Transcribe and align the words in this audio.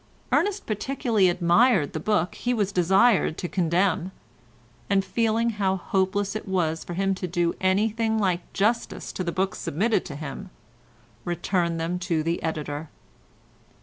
Ernest 0.31 0.65
particularly 0.65 1.29
admired 1.29 1.93
the 1.93 1.99
book 1.99 2.33
he 2.33 2.55
was 2.55 2.71
desired 2.71 3.37
to 3.37 3.47
condemn, 3.47 4.11
and 4.89 5.05
feeling 5.05 5.51
how 5.51 5.75
hopeless 5.75 6.35
it 6.35 6.47
was 6.47 6.83
for 6.83 6.95
him 6.95 7.13
to 7.13 7.27
do 7.27 7.53
anything 7.61 8.17
like 8.17 8.51
justice 8.51 9.11
to 9.11 9.23
the 9.23 9.31
books 9.31 9.59
submitted 9.59 10.03
to 10.05 10.15
him, 10.15 10.49
returned 11.23 11.79
them 11.79 11.99
to 11.99 12.23
the 12.23 12.41
editor. 12.41 12.89